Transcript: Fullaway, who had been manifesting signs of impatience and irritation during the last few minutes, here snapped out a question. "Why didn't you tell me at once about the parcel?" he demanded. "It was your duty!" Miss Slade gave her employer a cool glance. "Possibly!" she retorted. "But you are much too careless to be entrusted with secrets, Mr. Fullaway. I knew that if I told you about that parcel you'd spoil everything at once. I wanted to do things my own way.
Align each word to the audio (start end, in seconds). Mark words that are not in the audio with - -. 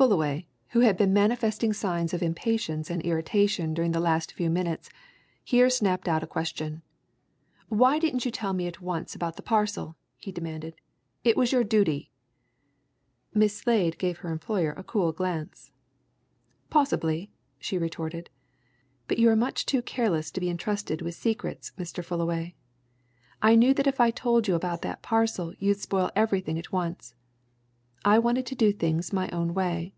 Fullaway, 0.00 0.46
who 0.70 0.80
had 0.80 0.96
been 0.96 1.12
manifesting 1.12 1.74
signs 1.74 2.14
of 2.14 2.22
impatience 2.22 2.88
and 2.88 3.02
irritation 3.02 3.74
during 3.74 3.92
the 3.92 4.00
last 4.00 4.32
few 4.32 4.48
minutes, 4.48 4.88
here 5.44 5.68
snapped 5.68 6.08
out 6.08 6.22
a 6.22 6.26
question. 6.26 6.80
"Why 7.68 7.98
didn't 7.98 8.24
you 8.24 8.30
tell 8.30 8.54
me 8.54 8.66
at 8.66 8.80
once 8.80 9.14
about 9.14 9.36
the 9.36 9.42
parcel?" 9.42 9.96
he 10.16 10.32
demanded. 10.32 10.76
"It 11.22 11.36
was 11.36 11.52
your 11.52 11.64
duty!" 11.64 12.10
Miss 13.34 13.54
Slade 13.58 13.98
gave 13.98 14.18
her 14.18 14.30
employer 14.30 14.72
a 14.72 14.82
cool 14.84 15.12
glance. 15.12 15.70
"Possibly!" 16.70 17.30
she 17.58 17.76
retorted. 17.76 18.30
"But 19.06 19.18
you 19.18 19.28
are 19.28 19.36
much 19.36 19.66
too 19.66 19.82
careless 19.82 20.30
to 20.30 20.40
be 20.40 20.48
entrusted 20.48 21.02
with 21.02 21.14
secrets, 21.14 21.72
Mr. 21.76 22.02
Fullaway. 22.02 22.54
I 23.42 23.54
knew 23.54 23.74
that 23.74 23.86
if 23.88 24.00
I 24.00 24.10
told 24.10 24.48
you 24.48 24.54
about 24.54 24.80
that 24.80 25.02
parcel 25.02 25.52
you'd 25.58 25.78
spoil 25.80 26.10
everything 26.16 26.58
at 26.58 26.72
once. 26.72 27.14
I 28.02 28.18
wanted 28.18 28.46
to 28.46 28.54
do 28.54 28.72
things 28.72 29.12
my 29.12 29.28
own 29.28 29.52
way. 29.52 29.92